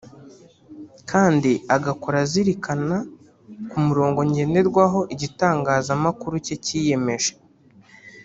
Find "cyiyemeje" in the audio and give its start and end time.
6.65-7.31